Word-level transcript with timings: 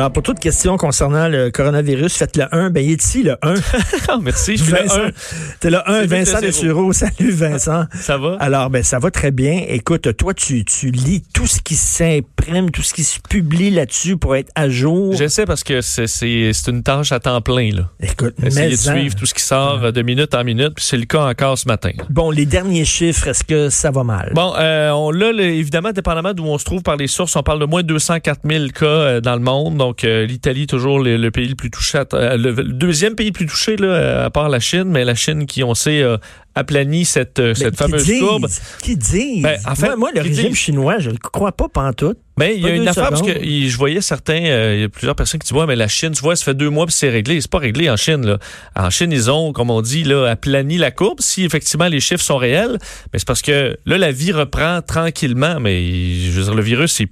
Alors, 0.00 0.12
pour 0.12 0.22
toute 0.22 0.40
question 0.40 0.78
concernant 0.78 1.28
le 1.28 1.50
coronavirus, 1.50 2.16
faites 2.16 2.38
le 2.38 2.46
1. 2.50 2.70
Ben, 2.70 2.82
il 2.82 2.92
est 2.92 3.04
ici, 3.04 3.22
le 3.22 3.36
1. 3.42 3.52
Merci, 4.22 4.56
je 4.56 4.62
suis 4.62 4.72
Vincent. 4.72 4.96
le 4.96 5.08
1. 5.08 5.12
T'es 5.60 5.68
le 5.68 5.76
1, 5.76 6.00
C'est 6.00 6.06
Vincent 6.06 6.40
Dessureau. 6.40 6.92
Salut, 6.94 7.30
Vincent. 7.32 7.84
Ça 7.92 8.16
va? 8.16 8.38
Alors, 8.40 8.70
ben, 8.70 8.82
ça 8.82 8.98
va 8.98 9.10
très 9.10 9.30
bien. 9.30 9.62
Écoute, 9.68 10.16
toi, 10.16 10.32
tu, 10.32 10.64
tu 10.64 10.90
lis 10.90 11.22
tout 11.34 11.46
ce 11.46 11.60
qui 11.60 11.74
tout 12.72 12.82
ce 12.82 12.94
qui 12.94 13.04
se 13.04 13.18
publie 13.20 13.70
là-dessus 13.70 14.16
pour 14.16 14.36
être 14.36 14.50
à 14.54 14.68
jour? 14.68 15.14
J'essaie 15.14 15.44
parce 15.46 15.62
que 15.64 15.80
c'est 15.80 16.50
une 16.68 16.82
tâche 16.82 17.12
à 17.12 17.20
temps 17.20 17.40
plein. 17.40 17.70
Là. 17.72 17.90
Écoute, 18.00 18.34
Essayer 18.42 18.70
de 18.70 18.74
en- 18.74 18.92
suivre 18.94 19.14
tout 19.14 19.26
ce 19.26 19.34
qui 19.34 19.42
sort 19.42 19.80
euh, 19.84 19.92
de 19.92 20.02
minute 20.02 20.34
en 20.34 20.44
minute, 20.44 20.74
puis 20.76 20.84
c'est 20.84 20.96
le 20.96 21.04
cas 21.04 21.26
encore 21.26 21.58
ce 21.58 21.66
matin. 21.68 21.90
Bon, 22.08 22.30
les 22.30 22.46
derniers 22.46 22.84
chiffres, 22.84 23.28
est-ce 23.28 23.44
que 23.44 23.68
ça 23.70 23.90
va 23.90 24.04
mal? 24.04 24.32
Bon, 24.34 24.52
euh, 24.58 24.90
on 24.90 25.10
là, 25.10 25.32
le- 25.32 25.42
évidemment, 25.44 25.92
dépendamment 25.92 26.32
d'où 26.34 26.44
on 26.44 26.58
se 26.58 26.64
trouve 26.64 26.82
par 26.82 26.96
les 26.96 27.06
sources, 27.06 27.36
on 27.36 27.42
parle 27.42 27.60
de 27.60 27.66
moins 27.66 27.82
de 27.82 27.88
204 27.88 28.40
000 28.48 28.66
cas 28.68 28.84
euh, 28.86 29.20
dans 29.20 29.34
le 29.34 29.40
monde. 29.42 29.76
Donc, 29.76 30.04
euh, 30.04 30.26
l'Italie, 30.26 30.66
toujours 30.66 30.98
le, 31.00 31.16
le 31.16 31.30
pays 31.30 31.48
le 31.48 31.54
plus 31.54 31.70
touché, 31.70 31.98
euh, 32.14 32.36
le, 32.36 32.52
le 32.52 32.64
deuxième 32.64 33.14
pays 33.14 33.26
le 33.28 33.32
plus 33.32 33.46
touché, 33.46 33.76
là, 33.76 34.24
à 34.24 34.30
part 34.30 34.48
la 34.48 34.60
Chine, 34.60 34.84
mais 34.86 35.04
la 35.04 35.14
Chine 35.14 35.46
qui, 35.46 35.62
on 35.62 35.74
sait, 35.74 36.02
aplani 36.54 37.04
cette, 37.04 37.38
euh, 37.38 37.48
Mais 37.48 37.54
cette 37.54 37.76
fameuse 37.76 38.04
disent, 38.04 38.20
courbe. 38.20 38.48
Qui 38.82 38.96
disent? 38.96 39.42
Ben, 39.42 39.58
en 39.66 39.74
fait, 39.74 39.86
moi, 39.88 39.96
moi, 39.96 40.10
le 40.14 40.20
régime 40.22 40.48
disent? 40.48 40.56
chinois, 40.56 40.98
je 40.98 41.10
le 41.10 41.18
crois 41.18 41.52
pas 41.52 41.68
pantoute. 41.68 42.18
Mais 42.38 42.56
il 42.56 42.62
y 42.62 42.66
a 42.66 42.74
une 42.74 42.88
affaire 42.88 43.10
parce 43.10 43.22
que 43.22 43.32
je 43.42 43.76
voyais 43.76 44.00
certains, 44.00 44.42
euh, 44.46 44.74
il 44.76 44.80
y 44.80 44.84
a 44.84 44.88
plusieurs 44.88 45.14
personnes 45.14 45.40
qui 45.40 45.48
disent 45.48 45.58
ouais 45.58 45.66
mais 45.66 45.76
la 45.76 45.88
Chine, 45.88 46.12
tu 46.12 46.22
vois, 46.22 46.36
ça 46.36 46.44
fait 46.44 46.54
deux 46.54 46.70
mois 46.70 46.86
puis 46.86 46.94
c'est 46.94 47.10
réglé. 47.10 47.38
C'est 47.40 47.50
pas 47.50 47.58
réglé 47.58 47.90
en 47.90 47.96
Chine 47.96 48.24
là. 48.24 48.38
En 48.74 48.88
Chine 48.88 49.12
ils 49.12 49.30
ont, 49.30 49.52
comme 49.52 49.70
on 49.70 49.82
dit 49.82 50.04
là, 50.04 50.26
aplani 50.26 50.78
la 50.78 50.90
courbe 50.90 51.20
si 51.20 51.44
effectivement 51.44 51.88
les 51.88 52.00
chiffres 52.00 52.24
sont 52.24 52.38
réels. 52.38 52.78
Mais 53.12 53.18
c'est 53.18 53.26
parce 53.26 53.42
que 53.42 53.76
là 53.84 53.98
la 53.98 54.10
vie 54.10 54.32
reprend 54.32 54.80
tranquillement. 54.80 55.60
Mais 55.60 55.84
je 56.14 56.30
veux 56.30 56.44
dire 56.44 56.54
le 56.54 56.62
virus 56.62 57.00
il 57.00 57.08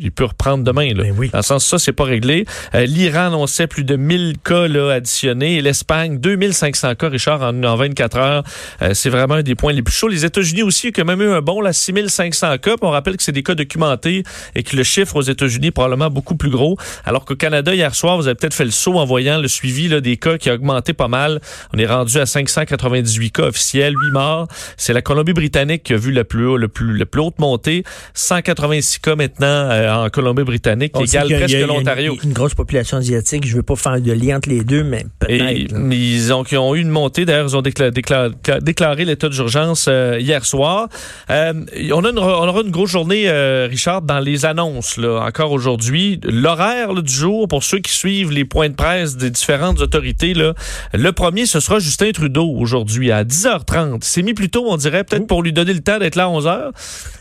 il 0.00 0.12
peut 0.12 0.24
reprendre 0.24 0.64
demain. 0.64 0.92
Là. 0.94 1.04
Ben 1.04 1.14
oui. 1.16 1.30
Dans 1.30 1.38
le 1.38 1.42
sens, 1.42 1.64
ça, 1.66 1.78
c'est 1.78 1.92
pas 1.92 2.04
réglé. 2.04 2.44
Euh, 2.74 2.84
L'Iran 2.86 3.26
annonçait 3.26 3.66
plus 3.66 3.84
de 3.84 3.96
1000 3.96 4.34
cas 4.44 4.68
là, 4.68 4.90
additionnés. 4.92 5.56
Et 5.56 5.62
l'Espagne, 5.62 6.18
2500 6.18 6.94
cas, 6.94 7.08
Richard, 7.08 7.42
en, 7.42 7.62
en 7.62 7.76
24 7.76 8.16
heures. 8.18 8.44
Euh, 8.82 8.92
c'est 8.94 9.10
vraiment 9.10 9.34
un 9.34 9.42
des 9.42 9.54
points 9.54 9.72
les 9.72 9.82
plus 9.82 9.94
chauds. 9.94 10.08
Les 10.08 10.24
États-Unis 10.24 10.62
aussi, 10.62 10.88
ont 10.88 10.92
quand 10.94 11.04
même 11.04 11.20
eu 11.22 11.30
un 11.30 11.40
bon, 11.42 11.60
là, 11.60 11.72
6500 11.72 12.58
cas. 12.58 12.76
Puis 12.76 12.78
on 12.82 12.90
rappelle 12.90 13.16
que 13.16 13.22
c'est 13.22 13.32
des 13.32 13.42
cas 13.42 13.54
documentés 13.54 14.22
et 14.54 14.62
que 14.62 14.76
le 14.76 14.82
chiffre 14.82 15.16
aux 15.16 15.22
États-Unis 15.22 15.68
est 15.68 15.70
probablement 15.72 16.10
beaucoup 16.10 16.36
plus 16.36 16.50
gros. 16.50 16.76
Alors 17.04 17.24
qu'au 17.24 17.36
Canada, 17.36 17.74
hier 17.74 17.94
soir, 17.94 18.16
vous 18.16 18.26
avez 18.26 18.34
peut-être 18.34 18.54
fait 18.54 18.64
le 18.64 18.70
saut 18.70 18.94
en 18.98 19.04
voyant 19.04 19.38
le 19.40 19.48
suivi 19.48 19.88
là, 19.88 20.00
des 20.00 20.16
cas 20.16 20.38
qui 20.38 20.50
a 20.50 20.54
augmenté 20.54 20.92
pas 20.92 21.08
mal. 21.08 21.40
On 21.74 21.78
est 21.78 21.86
rendu 21.86 22.18
à 22.18 22.26
598 22.26 23.30
cas 23.30 23.42
officiels, 23.44 23.94
8 23.94 24.12
morts. 24.12 24.48
C'est 24.76 24.92
la 24.92 25.02
Colombie-Britannique 25.02 25.82
qui 25.82 25.94
a 25.94 25.96
vu 25.96 26.12
la 26.12 26.24
plus, 26.24 26.46
haut- 26.46 26.56
le 26.56 26.68
plus, 26.68 26.96
la 26.96 27.06
plus 27.06 27.20
haute 27.20 27.38
montée. 27.38 27.84
186 28.14 28.98
cas 29.00 29.14
maintenant 29.16 29.46
euh, 29.46 29.85
en 29.88 30.08
Colombie-Britannique, 30.10 30.92
qui 30.92 31.02
égale 31.04 31.28
presque 31.38 31.66
l'Ontario. 31.66 32.14
Une, 32.22 32.28
une 32.30 32.32
grosse 32.34 32.54
population 32.54 32.96
asiatique. 32.98 33.46
Je 33.46 33.56
veux 33.56 33.62
pas 33.62 33.76
faire 33.76 34.00
de 34.00 34.12
lien 34.12 34.36
entre 34.36 34.48
les 34.48 34.62
deux, 34.64 34.84
mais 34.84 35.04
peut-être. 35.18 35.74
ils 35.92 36.32
ont, 36.32 36.44
ils 36.50 36.58
ont 36.58 36.74
eu 36.74 36.80
une 36.80 36.88
montée. 36.90 37.24
D'ailleurs, 37.24 37.46
ils 37.48 37.56
ont 37.56 37.62
décla- 37.62 37.90
décla- 37.90 38.30
décla- 38.30 38.60
déclaré 38.60 39.04
l'état 39.04 39.28
d'urgence 39.28 39.86
euh, 39.88 40.18
hier 40.20 40.44
soir. 40.44 40.88
Euh, 41.30 41.52
on, 41.92 42.04
a 42.04 42.10
une, 42.10 42.18
on 42.18 42.22
aura 42.48 42.60
une 42.62 42.70
grosse 42.70 42.90
journée, 42.90 43.24
euh, 43.28 43.66
Richard, 43.70 44.02
dans 44.02 44.20
les 44.20 44.44
annonces, 44.44 44.96
là, 44.96 45.20
encore 45.26 45.52
aujourd'hui. 45.52 46.20
L'horaire 46.24 46.94
du 46.94 47.12
jour, 47.12 47.48
pour 47.48 47.62
ceux 47.64 47.78
qui 47.78 47.92
suivent 47.92 48.30
les 48.30 48.44
points 48.44 48.68
de 48.68 48.74
presse 48.74 49.16
des 49.16 49.30
différentes 49.30 49.80
autorités, 49.80 50.34
là, 50.34 50.54
le 50.94 51.10
premier, 51.12 51.46
ce 51.46 51.60
sera 51.60 51.78
Justin 51.78 52.10
Trudeau 52.12 52.48
aujourd'hui 52.56 53.10
à 53.12 53.24
10h30. 53.24 53.98
C'est 54.02 54.22
mis 54.22 54.34
plus 54.34 54.48
tôt, 54.50 54.64
on 54.68 54.76
dirait, 54.76 55.04
peut-être 55.04 55.26
pour 55.26 55.42
lui 55.42 55.52
donner 55.52 55.72
le 55.72 55.80
temps 55.80 55.98
d'être 55.98 56.16
là 56.16 56.24
à 56.24 56.28
11h, 56.28 56.70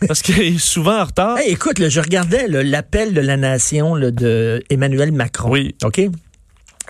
parce 0.07 0.21
qu'il 0.21 0.39
est 0.41 0.57
souvent 0.59 1.01
en 1.01 1.05
retard. 1.05 1.37
Hey, 1.37 1.51
écoute, 1.51 1.79
là, 1.79 1.89
je 1.89 1.99
regardais 1.99 2.47
là, 2.47 2.54
l'appel 2.63 3.13
de 3.13 3.21
la 3.21 3.38
nation 3.38 3.95
là, 3.95 4.11
de 4.11 4.63
Emmanuel 4.69 5.11
Macron. 5.11 5.49
Oui. 5.51 5.75
OK? 5.83 6.01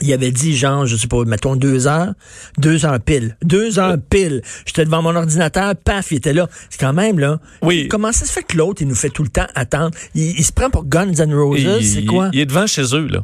Il 0.01 0.11
avait 0.11 0.31
dit, 0.31 0.57
genre, 0.57 0.85
je 0.85 0.97
sais 0.97 1.07
pas, 1.07 1.23
mettons 1.23 1.55
deux 1.55 1.87
heures, 1.87 2.13
deux 2.57 2.85
heures 2.85 2.99
pile. 2.99 3.37
Deux 3.43 3.79
heures 3.79 3.95
pile. 4.09 4.41
J'étais 4.65 4.83
devant 4.83 5.01
mon 5.01 5.15
ordinateur, 5.15 5.73
paf, 5.75 6.11
il 6.11 6.17
était 6.17 6.33
là. 6.33 6.49
C'est 6.69 6.81
quand 6.81 6.91
même, 6.91 7.17
là. 7.17 7.39
Oui. 7.61 7.87
Comment 7.87 8.11
ça 8.11 8.25
se 8.25 8.31
fait 8.33 8.43
que 8.43 8.57
l'autre, 8.57 8.81
il 8.81 8.89
nous 8.89 8.95
fait 8.95 9.09
tout 9.09 9.23
le 9.23 9.29
temps 9.29 9.47
attendre? 9.55 9.91
Il, 10.13 10.37
il 10.37 10.43
se 10.43 10.51
prend 10.51 10.69
pour 10.69 10.85
Guns 10.85 11.13
N' 11.13 11.33
Roses, 11.33 11.81
c'est 11.81 12.03
quoi? 12.03 12.29
Il 12.33 12.41
est 12.41 12.45
devant 12.45 12.67
chez 12.67 12.93
eux, 12.93 13.07
là. 13.07 13.23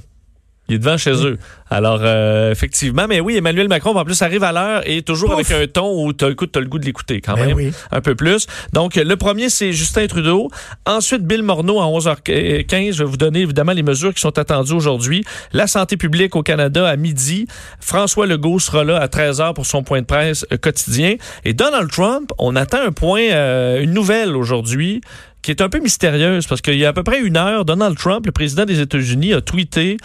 Il 0.71 0.75
est 0.75 0.79
devant 0.79 0.97
chez 0.97 1.11
eux. 1.25 1.37
Alors, 1.69 1.99
euh, 2.01 2.49
effectivement, 2.51 3.05
mais 3.07 3.19
oui, 3.19 3.35
Emmanuel 3.35 3.67
Macron, 3.67 3.93
en 3.93 4.05
plus, 4.05 4.21
arrive 4.21 4.43
à 4.43 4.53
l'heure 4.53 4.83
et 4.85 5.01
toujours 5.01 5.31
Pouf. 5.35 5.51
avec 5.51 5.51
un 5.51 5.67
ton 5.71 6.05
où 6.05 6.13
tu 6.13 6.23
as, 6.23 6.29
le 6.29 6.35
goût 6.65 6.79
de 6.79 6.85
l'écouter 6.85 7.19
quand 7.19 7.33
Ben 7.35 7.47
même. 7.47 7.57
oui. 7.57 7.73
Un 7.91 7.99
peu 7.99 8.15
plus. 8.15 8.47
Donc, 8.71 8.95
le 8.95 9.15
premier, 9.17 9.49
c'est 9.49 9.73
Justin 9.73 10.07
Trudeau. 10.07 10.49
Ensuite, 10.85 11.23
Bill 11.23 11.43
Morneau 11.43 11.81
à 11.81 11.85
11h15. 11.87 12.93
Je 12.93 13.03
vais 13.03 13.09
vous 13.09 13.17
donner 13.17 13.41
évidemment 13.41 13.73
les 13.73 13.83
mesures 13.83 14.13
qui 14.13 14.21
sont 14.21 14.39
attendues 14.39 14.71
aujourd'hui. 14.73 15.25
La 15.51 15.67
santé 15.67 15.97
publique 15.97 16.37
au 16.37 16.41
Canada 16.43 16.87
à 16.87 16.95
midi. 16.95 17.47
François 17.81 18.27
Legault 18.27 18.59
sera 18.59 18.85
là 18.85 18.97
à 18.97 19.07
13h 19.07 19.53
pour 19.53 19.65
son 19.65 19.83
point 19.83 19.99
de 19.99 20.05
presse 20.05 20.45
euh, 20.53 20.57
quotidien. 20.57 21.15
Et 21.43 21.53
Donald 21.53 21.91
Trump, 21.91 22.31
on 22.37 22.55
attend 22.55 22.79
un 22.81 22.93
point, 22.93 23.23
euh, 23.31 23.81
une 23.81 23.91
nouvelle 23.91 24.37
aujourd'hui 24.37 25.01
qui 25.41 25.51
est 25.51 25.61
un 25.61 25.69
peu 25.69 25.79
mystérieuse 25.79 26.45
parce 26.47 26.61
qu'il 26.61 26.75
y 26.75 26.85
a 26.85 26.89
à 26.89 26.93
peu 26.93 27.03
près 27.03 27.19
une 27.19 27.37
heure, 27.37 27.65
Donald 27.65 27.97
Trump, 27.97 28.25
le 28.25 28.31
président 28.31 28.65
des 28.65 28.79
États-Unis, 28.79 29.33
a 29.33 29.41
tweeté 29.41 29.97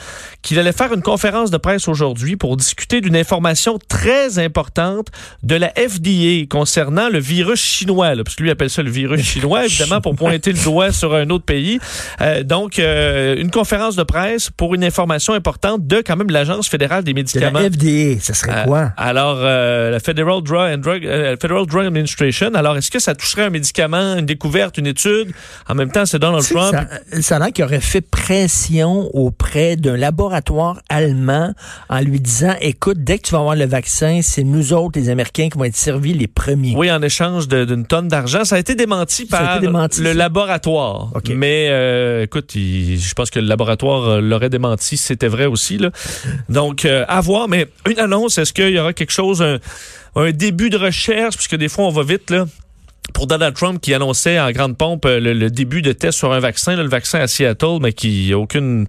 qu'il 0.43 0.59
allait 0.59 0.73
faire 0.73 0.93
une 0.93 1.03
conférence 1.03 1.51
de 1.51 1.57
presse 1.59 1.89
aujourd'hui 1.89 2.37
pour 2.37 2.57
discuter 2.57 3.01
d'une 3.01 3.17
information 3.17 3.79
très 3.89 4.39
importante 4.39 5.09
de 5.43 5.55
la 5.57 5.73
FDA 5.77 6.47
concernant 6.49 7.09
le 7.09 7.19
virus 7.19 7.61
chinois, 7.61 8.15
là, 8.15 8.25
parce 8.25 8.37
que 8.37 8.43
lui 8.43 8.51
appelle 8.51 8.71
ça 8.71 8.83
le 8.83 8.91
virus 8.91 9.21
chinois, 9.25 9.65
évidemment, 9.67 10.01
pour 10.01 10.15
pointer 10.17 10.53
le 10.53 10.63
doigt 10.63 10.93
sur 10.93 11.15
un 11.15 11.29
autre 11.31 11.45
pays. 11.45 11.79
Euh, 12.21 12.43
donc, 12.43 12.79
euh, 12.79 13.37
une 13.37 13.51
conférence 13.51 13.97
de 13.97 14.03
presse 14.03 14.51
pour 14.57 14.75
une 14.75 14.85
information 14.85 15.35
importante 15.35 15.87
de 15.87 15.97
quand 16.07 16.17
même 16.17 16.31
l'Agence 16.31 16.69
fédérale 16.69 17.05
des 17.05 17.13
De 17.13 17.19
la 17.19 17.23
médicaments. 17.51 17.59
FDA, 17.61 18.21
ça 18.21 18.35
serait 18.35 18.53
Euh, 18.61 18.65
quoi? 18.65 18.93
alors, 18.97 19.41
la 19.43 20.01
Federal 20.01 20.43
Drug, 20.43 20.75
and 20.75 20.79
Drug, 20.79 21.03
Federal 21.41 21.67
Drug 21.67 21.87
Administration. 21.87 22.51
Alors, 22.55 22.77
est-ce 22.77 22.91
que 22.91 22.99
ça 22.99 23.15
toucherait 23.15 23.45
un 23.45 23.51
médicament, 23.51 24.17
une 24.17 24.27
découverte, 24.27 24.79
une 24.79 24.87
étude? 24.87 25.26
En 25.69 25.75
même 25.75 25.91
temps, 25.91 26.07
c'est 26.07 26.19
Donald 26.19 26.45
Trump. 26.45 26.75
Ça, 27.13 27.23
ça 27.23 27.37
a 27.37 27.39
l'air 27.39 27.53
qu'il 27.53 27.65
aurait 27.65 27.81
fait 27.81 28.01
pression 28.01 29.09
auprès 29.15 29.77
d'un 29.77 29.97
laboratoire 29.97 30.81
allemand 30.89 31.53
en 31.89 32.01
lui 32.01 32.21
disant, 32.21 32.55
écoute, 32.61 32.99
dès 32.99 33.19
que 33.19 33.23
tu 33.29 33.33
vas 33.33 33.39
avoir 33.39 33.57
le 33.57 33.67
vaccin, 33.67 34.21
c'est 34.23 34.43
nous 34.45 34.73
autres, 34.73 34.99
les 34.99 35.09
Américains, 35.09 35.49
qui 35.49 35.59
vont 35.59 35.65
être 35.65 35.77
servis 35.77 36.13
les 36.15 36.27
premiers. 36.27 36.75
Oui, 36.77 36.91
en 36.91 37.01
échange 37.03 37.49
d'une 37.49 37.87
tonne 37.87 38.09
d'argent. 38.09 38.45
Ça 38.45 38.57
a 38.57 38.59
été 38.59 38.75
démenti 38.75 39.27
par 39.27 39.57
été 39.57 39.67
démenti, 39.67 40.01
le 40.01 40.09
ça. 40.09 40.15
laboratoire. 40.15 41.11
Mais 41.35 41.69
euh, 41.71 42.23
écoute, 42.25 42.55
il- 42.55 42.99
je 42.99 43.15
pense 43.15 43.31
que 43.31 43.39
le 43.39 43.47
laboratoire 43.47 44.05
euh, 44.09 44.21
l'aurait 44.21 44.51
démenti 44.51 44.97
si 44.97 45.05
c'était 45.05 45.29
vrai 45.29 45.47
aussi. 45.47 45.79
Là. 45.79 45.91
Donc, 46.49 46.85
euh, 46.85 47.05
à 47.09 47.21
voir. 47.21 47.49
Mais 47.49 47.67
une 47.89 47.99
annonce, 47.99 48.39
est-ce 48.39 48.53
qu'il 48.53 48.71
y 48.71 48.79
aura 48.79 48.93
quelque 48.93 49.13
chose, 49.13 49.43
un, 49.43 49.59
un 50.17 50.31
début 50.31 50.71
de 50.71 50.77
recherche, 50.77 51.37
puisque 51.37 51.57
des 51.57 51.69
fois, 51.69 51.85
on 51.87 51.91
va 51.91 52.03
vite, 52.03 52.31
là. 52.31 52.47
Pour 53.13 53.27
Donald 53.27 53.55
Trump 53.55 53.81
qui 53.81 53.95
annonçait 53.95 54.39
en 54.39 54.51
grande 54.51 54.77
pompe 54.77 55.07
euh, 55.07 55.21
le, 55.21 55.51
début 55.51 55.83
de 55.83 55.93
test 55.93 56.19
sur 56.19 56.33
un 56.33 56.41
vaccin, 56.41 56.77
le 56.77 56.89
vaccin 56.89 57.21
à 57.21 57.27
Seattle, 57.27 57.79
mais 57.81 57.93
qui 57.93 58.35
aucune, 58.35 58.87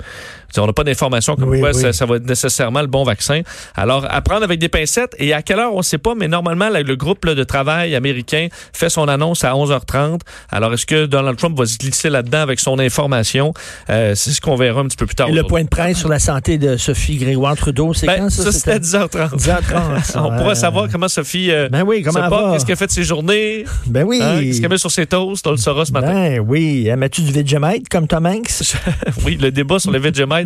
on 0.57 0.65
n'a 0.65 0.73
pas 0.73 0.83
d'informations 0.83 1.35
comme 1.35 1.49
Oui, 1.49 1.59
quoi 1.59 1.71
oui. 1.73 1.81
Ça, 1.81 1.93
ça 1.93 2.05
va 2.05 2.15
être 2.17 2.27
nécessairement 2.27 2.81
le 2.81 2.87
bon 2.87 3.03
vaccin. 3.03 3.41
Alors, 3.75 4.05
à 4.09 4.21
prendre 4.21 4.43
avec 4.43 4.59
des 4.59 4.69
pincettes. 4.69 5.15
Et 5.19 5.33
à 5.33 5.41
quelle 5.41 5.59
heure, 5.59 5.73
on 5.73 5.79
ne 5.79 5.83
sait 5.83 5.97
pas, 5.97 6.15
mais 6.15 6.27
normalement, 6.27 6.69
là, 6.69 6.81
le 6.81 6.95
groupe 6.95 7.25
là, 7.25 7.35
de 7.35 7.43
travail 7.43 7.95
américain 7.95 8.47
fait 8.73 8.89
son 8.89 9.07
annonce 9.07 9.43
à 9.43 9.51
11h30. 9.53 10.21
Alors, 10.49 10.73
est-ce 10.73 10.85
que 10.85 11.05
Donald 11.05 11.37
Trump 11.37 11.57
va 11.57 11.65
se 11.65 11.77
glisser 11.77 12.09
là-dedans 12.09 12.39
avec 12.39 12.59
son 12.59 12.79
information? 12.79 13.53
Euh, 13.89 14.13
c'est 14.15 14.31
ce 14.31 14.41
qu'on 14.41 14.55
verra 14.55 14.81
un 14.81 14.85
petit 14.85 14.97
peu 14.97 15.05
plus 15.05 15.15
tard. 15.15 15.29
Et 15.29 15.33
le 15.33 15.43
point 15.43 15.63
de 15.63 15.69
presse 15.69 15.97
sur 15.97 16.09
la 16.09 16.19
santé 16.19 16.57
de 16.57 16.77
Sophie 16.77 17.17
Grégoire 17.17 17.55
Trudeau, 17.55 17.93
c'est 17.93 18.07
Ben, 18.07 18.19
quand 18.19 18.29
ça? 18.29 18.43
ça, 18.43 18.51
c'était? 18.51 18.71
à 18.71 18.79
10h30. 18.79 19.35
10h30. 19.37 20.03
ça, 20.03 20.23
On 20.27 20.37
pourra 20.37 20.55
savoir 20.55 20.87
comment 20.91 21.07
Sophie 21.07 21.51
euh, 21.51 21.69
Ben 21.69 21.83
oui, 21.83 22.01
comment 22.03 22.29
se 22.29 22.53
qu'est-ce 22.53 22.65
qu'elle 22.65 22.77
fait 22.77 22.87
de 22.87 22.91
ses 22.91 23.03
journées, 23.03 23.65
Ben 23.85 24.03
oui. 24.03 24.19
hein, 24.21 24.39
qu'est-ce 24.41 24.61
qu'elle 24.61 24.69
met 24.69 24.77
sur 24.77 24.91
ses 24.91 25.05
toasts, 25.05 25.45
on 25.47 25.51
le 25.51 25.57
saura 25.57 25.85
ce 25.85 25.91
matin. 25.91 26.13
Ben 26.13 26.39
oui. 26.39 26.89
Mets-tu 26.97 27.21
du 27.21 27.31
Vegemite 27.31 27.89
comme 27.89 28.07
Tom 28.07 28.25
Hanks? 28.25 28.75
oui, 29.25 29.37
le 29.39 29.51
débat 29.51 29.79
sur 29.79 29.91
le 29.91 29.99
Vegemite 29.99 30.36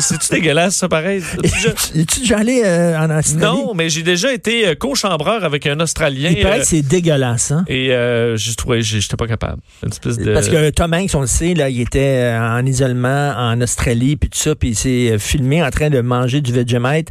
C'est-tu 0.00 0.28
dégueulasse, 0.30 0.76
ça, 0.76 0.88
pareil? 0.88 1.22
Es-tu 1.94 2.20
déjà 2.20 2.38
allé 2.38 2.62
euh, 2.64 2.98
en 2.98 3.10
Australie? 3.16 3.40
Non, 3.40 3.74
mais 3.74 3.88
j'ai 3.88 4.02
déjà 4.02 4.32
été 4.32 4.68
euh, 4.68 4.74
co-chambreur 4.74 5.44
avec 5.44 5.66
un 5.66 5.78
Australien. 5.80 6.30
Il 6.36 6.42
paraît 6.42 6.60
que 6.60 6.66
c'est 6.66 6.82
dégueulasse, 6.82 7.50
hein? 7.50 7.64
Et 7.68 7.92
euh, 7.92 8.36
j'ai 8.36 8.54
trouvé, 8.54 8.82
j'étais 8.82 9.16
pas 9.16 9.26
capable. 9.26 9.60
Une 9.82 9.90
espèce 9.90 10.18
de... 10.18 10.32
Parce 10.32 10.48
que 10.48 10.70
Tom 10.70 10.92
Hanks, 10.92 11.14
on 11.14 11.20
le 11.20 11.26
sait, 11.26 11.54
là, 11.54 11.68
il 11.68 11.80
était 11.80 12.36
en 12.38 12.64
isolement 12.64 13.34
en 13.36 13.60
Australie, 13.60 14.16
puis 14.16 14.28
tout 14.30 14.38
ça, 14.38 14.54
puis 14.54 14.70
il 14.70 14.76
s'est 14.76 15.18
filmé 15.18 15.62
en 15.62 15.70
train 15.70 15.90
de 15.90 16.00
manger 16.00 16.40
du 16.40 16.52
Vegemite 16.52 17.08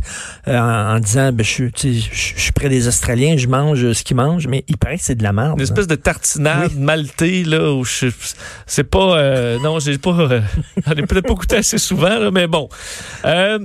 en, 0.48 1.00
disant, 1.00 1.32
ben, 1.32 1.44
je, 1.44 1.70
suis 1.82 2.52
près 2.52 2.70
des 2.70 2.88
Australiens, 2.88 3.36
je 3.38 3.48
mange 3.48 3.92
ce 3.92 4.04
qu'ils 4.04 4.18
mangent, 4.18 4.48
mais 4.48 4.64
il 4.68 4.78
paraît 4.78 4.98
que 4.98 5.04
c'est 5.04 5.16
de 5.16 5.24
la 5.24 5.34
merde. 5.34 5.58
Une 5.58 5.64
espèce 5.64 5.88
de 5.88 5.96
tartinade 5.96 6.78
maltais, 6.78 7.44
là, 7.46 7.72
où 7.72 7.84
je, 7.84 8.08
c'est 8.66 8.84
pas, 8.84 9.58
non, 9.60 9.80
j'ai 9.80 9.98
pas, 9.98 10.16
j'en 10.86 10.92
ai 10.94 11.02
peut-être 11.04 11.28
pas 11.28 11.34
goûté 11.34 11.58
assez 11.58 11.78
souvent, 11.78 12.15
mais 12.32 12.48
bon. 12.48 12.70
Euh, 13.26 13.60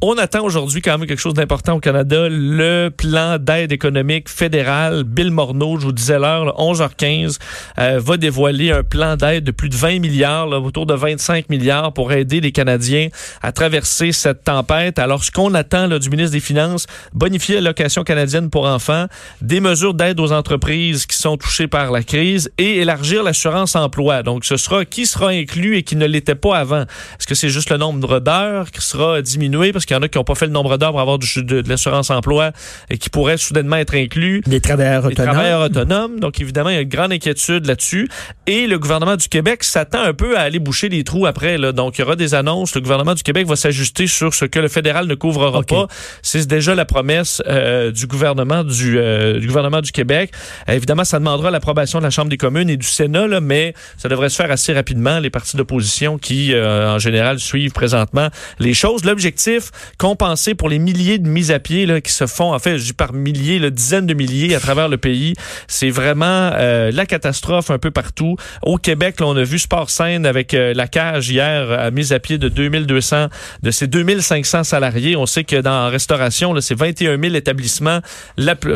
on 0.00 0.18
attend 0.18 0.44
aujourd'hui 0.44 0.82
quand 0.82 0.98
même 0.98 1.08
quelque 1.08 1.20
chose 1.20 1.34
d'important 1.34 1.74
au 1.74 1.80
Canada, 1.80 2.28
le 2.28 2.90
plan 2.90 3.38
d'aide 3.38 3.72
économique 3.72 4.28
fédéral. 4.28 5.04
Bill 5.04 5.30
Morneau, 5.30 5.78
je 5.78 5.86
vous 5.86 5.92
disais 5.92 6.18
l'heure, 6.18 6.54
11h15, 6.58 7.38
euh, 7.78 8.00
va 8.04 8.16
dévoiler 8.18 8.70
un 8.70 8.82
plan 8.82 9.16
d'aide 9.16 9.44
de 9.44 9.50
plus 9.50 9.70
de 9.70 9.76
20 9.76 10.00
milliards, 10.00 10.48
autour 10.48 10.84
de 10.84 10.94
25 10.94 11.48
milliards 11.48 11.92
pour 11.92 12.12
aider 12.12 12.40
les 12.40 12.52
Canadiens 12.52 13.08
à 13.42 13.52
traverser 13.52 14.12
cette 14.12 14.44
tempête. 14.44 14.98
Alors, 14.98 15.24
ce 15.24 15.30
qu'on 15.30 15.54
attend 15.54 15.86
là, 15.86 15.98
du 15.98 16.10
ministre 16.10 16.32
des 16.32 16.40
Finances, 16.40 16.86
bonifier 17.14 17.56
l'allocation 17.56 18.04
canadienne 18.04 18.50
pour 18.50 18.66
enfants, 18.66 19.06
des 19.40 19.60
mesures 19.60 19.94
d'aide 19.94 20.20
aux 20.20 20.32
entreprises 20.32 21.06
qui 21.06 21.16
sont 21.16 21.36
touchées 21.36 21.68
par 21.68 21.90
la 21.90 22.02
crise 22.02 22.50
et 22.58 22.78
élargir 22.78 23.22
l'assurance 23.22 23.74
emploi. 23.76 24.22
Donc, 24.22 24.44
ce 24.44 24.56
sera 24.56 24.84
qui 24.84 25.06
sera 25.06 25.28
inclus 25.28 25.78
et 25.78 25.82
qui 25.82 25.96
ne 25.96 26.06
l'était 26.06 26.34
pas 26.34 26.58
avant? 26.58 26.82
Est-ce 26.82 27.26
que 27.26 27.34
c'est 27.34 27.48
juste 27.48 27.70
le 27.70 27.78
nombre 27.78 28.20
d'heures 28.20 28.70
qui 28.70 28.82
sera 28.82 29.22
diminué 29.22 29.72
parce 29.74 29.84
qu'il 29.84 29.94
y 29.94 29.98
en 29.98 30.02
a 30.02 30.08
qui 30.08 30.18
n'ont 30.18 30.24
pas 30.24 30.34
fait 30.34 30.46
le 30.46 30.52
nombre 30.52 30.78
d'heures 30.78 30.92
pour 30.92 31.00
avoir 31.00 31.18
du, 31.18 31.42
de, 31.42 31.62
l'assurance 31.68 32.10
emploi 32.10 32.52
et 32.90 32.98
qui 32.98 33.10
pourraient 33.10 33.36
soudainement 33.36 33.76
être 33.76 33.94
inclus. 33.94 34.40
Des 34.46 34.60
travailleurs 34.60 35.04
autonomes. 35.04 35.32
travailleurs 35.32 35.60
autonomes. 35.60 36.20
Donc, 36.20 36.40
évidemment, 36.40 36.70
il 36.70 36.74
y 36.74 36.78
a 36.78 36.82
une 36.82 36.88
grande 36.88 37.12
inquiétude 37.12 37.66
là-dessus. 37.66 38.08
Et 38.46 38.66
le 38.66 38.78
gouvernement 38.78 39.16
du 39.16 39.28
Québec 39.28 39.64
s'attend 39.64 40.02
un 40.02 40.14
peu 40.14 40.38
à 40.38 40.42
aller 40.42 40.58
boucher 40.58 40.88
les 40.88 41.04
trous 41.04 41.26
après. 41.26 41.58
Là. 41.58 41.72
Donc, 41.72 41.98
il 41.98 42.02
y 42.02 42.04
aura 42.04 42.16
des 42.16 42.34
annonces. 42.34 42.74
Le 42.74 42.80
gouvernement 42.80 43.14
du 43.14 43.22
Québec 43.22 43.46
va 43.46 43.56
s'ajuster 43.56 44.06
sur 44.06 44.34
ce 44.34 44.44
que 44.44 44.58
le 44.58 44.68
fédéral 44.68 45.06
ne 45.06 45.14
couvrira 45.14 45.62
pas. 45.62 45.86
C'est 46.22 46.46
déjà 46.46 46.74
la 46.74 46.84
promesse 46.84 47.42
euh, 47.46 47.90
du 47.90 48.06
gouvernement 48.06 48.64
du, 48.64 48.98
euh, 48.98 49.38
du 49.38 49.46
gouvernement 49.46 49.80
du 49.80 49.92
Québec. 49.92 50.32
évidemment, 50.68 51.04
ça 51.04 51.18
demandera 51.18 51.50
l'approbation 51.50 51.98
de 51.98 52.04
la 52.04 52.10
Chambre 52.10 52.28
des 52.28 52.36
communes 52.36 52.70
et 52.70 52.76
du 52.76 52.86
Sénat, 52.86 53.26
là, 53.26 53.40
mais 53.40 53.74
ça 53.96 54.08
devrait 54.08 54.28
se 54.28 54.36
faire 54.36 54.50
assez 54.50 54.72
rapidement. 54.72 55.18
Les 55.18 55.30
partis 55.30 55.56
d'opposition 55.56 56.18
qui, 56.18 56.52
euh, 56.52 56.94
en 56.94 56.98
général, 56.98 57.38
suivent 57.38 57.72
présentement 57.72 58.28
les 58.58 58.74
choses. 58.74 59.04
L'objectif, 59.04 59.63
compenser 59.98 60.54
pour 60.54 60.68
les 60.68 60.78
milliers 60.78 61.18
de 61.18 61.28
mises 61.28 61.50
à 61.50 61.58
pied 61.58 61.86
là, 61.86 62.00
qui 62.00 62.12
se 62.12 62.26
font, 62.26 62.52
en 62.52 62.58
fait, 62.58 62.78
par 62.96 63.12
milliers, 63.12 63.58
là, 63.58 63.70
dizaines 63.70 64.06
de 64.06 64.14
milliers 64.14 64.54
à 64.54 64.60
travers 64.60 64.88
le 64.88 64.96
pays. 64.96 65.34
C'est 65.68 65.90
vraiment 65.90 66.50
euh, 66.54 66.90
la 66.92 67.06
catastrophe 67.06 67.70
un 67.70 67.78
peu 67.78 67.90
partout. 67.90 68.36
Au 68.62 68.76
Québec, 68.76 69.20
là, 69.20 69.26
on 69.26 69.36
a 69.36 69.42
vu 69.42 69.58
Sport 69.58 69.90
Scène 69.90 70.26
avec 70.26 70.54
euh, 70.54 70.74
la 70.74 70.86
cage 70.86 71.30
hier 71.30 71.70
à 71.70 71.90
mise 71.90 72.12
à 72.12 72.18
pied 72.18 72.38
de 72.38 72.48
2200, 72.48 73.28
de 73.62 73.70
ces 73.70 73.86
2500 73.86 74.64
salariés. 74.64 75.16
On 75.16 75.26
sait 75.26 75.44
que 75.44 75.56
dans 75.56 75.84
la 75.84 75.88
restauration, 75.88 76.54
c'est 76.60 76.74
21 76.74 77.20
000 77.20 77.34
établissements 77.34 78.00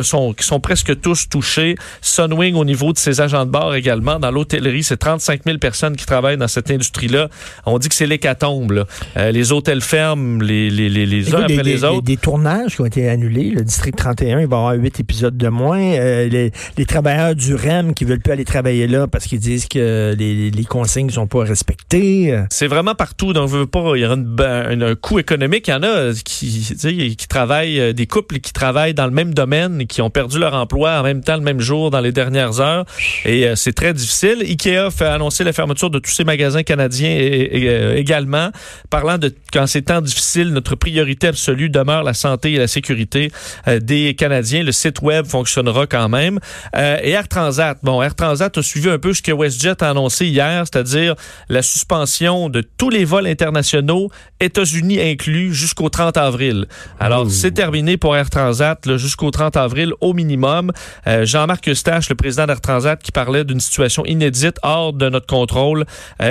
sont, 0.01 0.33
qui 0.33 0.45
sont 0.45 0.59
presque 0.59 0.99
tous 1.01 1.29
touchés. 1.29 1.75
Sunwing 2.01 2.55
au 2.55 2.65
niveau 2.65 2.93
de 2.93 2.97
ses 2.97 3.21
agents 3.21 3.45
de 3.45 3.51
bord 3.51 3.75
également. 3.75 4.19
Dans 4.19 4.31
l'hôtellerie, 4.31 4.83
c'est 4.83 4.97
35 4.97 5.41
000 5.45 5.57
personnes 5.57 5.95
qui 5.95 6.05
travaillent 6.05 6.37
dans 6.37 6.47
cette 6.47 6.71
industrie-là. 6.71 7.29
On 7.65 7.77
dit 7.77 7.89
que 7.89 7.95
c'est 7.95 8.07
l'hécatombe. 8.07 8.85
Euh, 9.17 9.31
les 9.31 9.51
hôtels 9.51 9.81
ferment, 9.81 10.41
les, 10.41 10.69
les, 10.87 11.05
les 11.05 11.35
uns 11.35 11.41
après 11.41 11.63
les 11.63 11.83
autres. 11.83 12.03
Des, 12.03 12.15
tournages 12.15 12.75
qui 12.75 12.81
ont 12.81 12.85
été 12.85 13.09
annulés. 13.09 13.49
Le 13.49 13.63
District 13.63 13.95
31, 13.95 14.27
il 14.27 14.35
va 14.35 14.41
y 14.41 14.43
avoir 14.43 14.73
huit 14.73 14.99
épisodes 14.99 15.35
de 15.35 15.47
moins. 15.49 15.81
Euh, 15.81 16.29
les, 16.29 16.51
les, 16.77 16.85
travailleurs 16.85 17.35
du 17.35 17.55
REM 17.55 17.93
qui 17.93 18.05
veulent 18.05 18.19
plus 18.19 18.31
aller 18.31 18.45
travailler 18.45 18.87
là 18.87 19.07
parce 19.07 19.25
qu'ils 19.25 19.39
disent 19.39 19.67
que 19.67 20.15
les, 20.17 20.51
les 20.51 20.63
consignes 20.63 21.09
sont 21.09 21.27
pas 21.27 21.43
respectées. 21.43 22.39
C'est 22.49 22.67
vraiment 22.67 22.95
partout. 22.95 23.33
Donc, 23.33 23.49
veut 23.49 23.65
pas, 23.65 23.95
il 23.95 24.01
y 24.01 24.05
une, 24.05 24.83
un 24.83 24.95
coût 24.95 25.19
économique. 25.19 25.67
Il 25.67 25.71
y 25.71 25.73
en 25.73 25.83
a 25.83 26.13
qui, 26.23 27.15
qui 27.17 27.27
travaillent, 27.27 27.79
euh, 27.79 27.93
des 27.93 28.07
couples 28.07 28.39
qui 28.39 28.53
travaillent 28.53 28.93
dans 28.93 29.05
le 29.05 29.11
même 29.11 29.33
domaine 29.33 29.81
et 29.81 29.85
qui 29.85 30.01
ont 30.01 30.09
perdu 30.09 30.39
leur 30.39 30.53
emploi 30.53 30.99
en 30.99 31.03
même 31.03 31.23
temps, 31.23 31.35
le 31.35 31.43
même 31.43 31.59
jour, 31.59 31.89
dans 31.91 32.01
les 32.01 32.11
dernières 32.11 32.61
heures. 32.61 32.85
Et 33.25 33.47
c'est 33.55 33.73
très 33.73 33.93
difficile. 33.93 34.41
Ikea 34.41 34.91
fait 34.91 35.05
annoncer 35.05 35.43
la 35.43 35.53
fermeture 35.53 35.89
de 35.89 35.99
tous 35.99 36.11
ses 36.11 36.23
magasins 36.23 36.63
canadiens 36.63 37.09
et, 37.09 37.97
également, 37.97 38.49
parlant 38.89 39.17
de 39.17 39.33
quand 39.51 39.67
c'est 39.67 39.83
temps 39.83 40.01
difficile, 40.01 40.49
notre 40.49 40.68
priorité 40.75 41.27
absolue 41.27 41.69
demeure 41.69 42.03
la 42.03 42.13
santé 42.13 42.53
et 42.53 42.57
la 42.57 42.67
sécurité 42.67 43.31
euh, 43.67 43.79
des 43.79 44.15
Canadiens. 44.15 44.63
Le 44.63 44.71
site 44.71 45.01
web 45.01 45.25
fonctionnera 45.25 45.87
quand 45.87 46.09
même. 46.09 46.39
Euh, 46.75 46.97
et 47.01 47.11
Air 47.11 47.27
Transat, 47.27 47.77
bon, 47.83 48.01
Air 48.01 48.15
Transat 48.15 48.57
a 48.57 48.61
suivi 48.61 48.89
un 48.89 48.99
peu 48.99 49.13
ce 49.13 49.21
que 49.21 49.31
WestJet 49.31 49.83
a 49.83 49.89
annoncé 49.89 50.27
hier, 50.27 50.65
c'est-à-dire 50.65 51.15
la 51.49 51.61
suspension 51.61 52.49
de 52.49 52.61
tous 52.77 52.89
les 52.89 53.05
vols 53.05 53.27
internationaux, 53.27 54.09
États-Unis 54.39 55.01
inclus, 55.01 55.53
jusqu'au 55.53 55.89
30 55.89 56.17
avril. 56.17 56.65
Alors, 56.99 57.29
c'est 57.29 57.51
terminé 57.51 57.97
pour 57.97 58.15
Air 58.15 58.29
Transat 58.29 58.97
jusqu'au 58.97 59.31
30 59.31 59.57
avril 59.57 59.93
au 60.01 60.13
minimum. 60.13 60.71
Euh, 61.07 61.25
Jean-Marc 61.25 61.67
Eustache, 61.67 62.09
le 62.09 62.15
président 62.15 62.45
d'Air 62.45 62.61
Transat, 62.61 63.01
qui 63.01 63.11
parlait 63.11 63.43
d'une 63.43 63.59
situation 63.59 64.05
inédite 64.05 64.57
hors 64.63 64.93
de 64.93 65.09
notre 65.09 65.27
contrôle, 65.27 65.85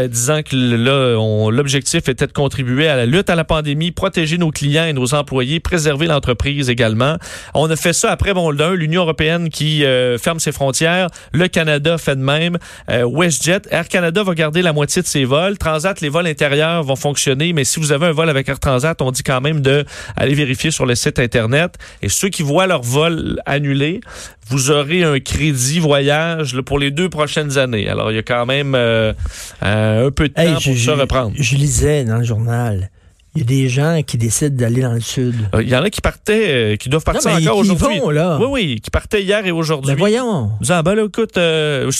disant 0.08 0.42
que 0.42 1.50
l'objectif 1.50 2.08
était 2.08 2.26
de 2.26 2.32
contribuer 2.32 2.88
à 2.88 2.96
la 2.96 3.06
lutte 3.06 3.30
à 3.30 3.34
la 3.34 3.44
pandémie, 3.44 3.90
protéger 3.90 4.27
nos 4.36 4.50
clients 4.50 4.84
et 4.84 4.92
nos 4.92 5.14
employés, 5.14 5.60
préserver 5.60 6.06
l'entreprise 6.06 6.68
également. 6.68 7.16
On 7.54 7.70
a 7.70 7.76
fait 7.76 7.94
ça 7.94 8.10
après, 8.10 8.34
bon, 8.34 8.50
l'Union 8.50 9.02
européenne 9.02 9.48
qui 9.48 9.84
euh, 9.84 10.18
ferme 10.18 10.40
ses 10.40 10.52
frontières, 10.52 11.08
le 11.32 11.48
Canada 11.48 11.96
fait 11.96 12.16
de 12.16 12.20
même, 12.20 12.58
euh, 12.90 13.04
WestJet, 13.04 13.62
Air 13.70 13.88
Canada 13.88 14.22
va 14.22 14.34
garder 14.34 14.60
la 14.60 14.72
moitié 14.72 15.00
de 15.00 15.06
ses 15.06 15.24
vols, 15.24 15.56
Transat, 15.56 16.00
les 16.00 16.08
vols 16.08 16.26
intérieurs 16.26 16.82
vont 16.82 16.96
fonctionner, 16.96 17.52
mais 17.52 17.64
si 17.64 17.80
vous 17.80 17.92
avez 17.92 18.06
un 18.06 18.12
vol 18.12 18.28
avec 18.28 18.48
Air 18.48 18.60
Transat, 18.60 19.00
on 19.00 19.10
dit 19.10 19.22
quand 19.22 19.40
même 19.40 19.60
de 19.60 19.84
aller 20.16 20.34
vérifier 20.34 20.70
sur 20.70 20.84
le 20.84 20.94
site 20.94 21.18
Internet. 21.18 21.76
Et 22.02 22.08
ceux 22.08 22.28
qui 22.28 22.42
voient 22.42 22.66
leur 22.66 22.82
vol 22.82 23.40
annulé, 23.46 24.00
vous 24.48 24.70
aurez 24.70 25.04
un 25.04 25.20
crédit 25.20 25.78
voyage 25.78 26.54
là, 26.54 26.62
pour 26.62 26.78
les 26.78 26.90
deux 26.90 27.08
prochaines 27.08 27.58
années. 27.58 27.88
Alors, 27.88 28.10
il 28.10 28.16
y 28.16 28.18
a 28.18 28.22
quand 28.22 28.46
même 28.46 28.74
euh, 28.74 29.12
un 29.60 30.10
peu 30.10 30.28
de 30.28 30.34
temps 30.34 30.54
pour 30.54 30.76
se 30.76 30.90
reprendre. 30.90 31.32
Je 31.38 31.56
lisais 31.56 32.04
dans 32.04 32.18
le 32.18 32.24
journal 32.24 32.90
il 33.34 33.40
y 33.40 33.42
a 33.42 33.46
des 33.46 33.68
gens 33.68 34.00
qui 34.06 34.18
décident 34.18 34.56
d'aller 34.56 34.82
dans 34.82 34.92
le 34.92 35.00
sud. 35.00 35.34
Euh, 35.54 35.62
il 35.62 35.68
y 35.68 35.76
en 35.76 35.82
a 35.82 35.90
qui 35.90 36.00
partaient, 36.00 36.72
euh, 36.72 36.76
qui 36.76 36.88
doivent 36.88 37.04
partir 37.04 37.30
encore 37.30 37.58
aujourd'hui. 37.58 38.00
Oui, 38.02 38.46
oui, 38.48 38.80
qui 38.82 38.90
partaient 38.90 39.22
hier 39.22 39.44
et 39.46 39.52
aujourd'hui. 39.52 39.92
Ben 39.92 39.98
voyons. 39.98 40.50
Disant, 40.60 40.82
ben 40.82 40.94
là, 40.94 41.04
écoute, 41.04 41.36
euh, 41.36 41.90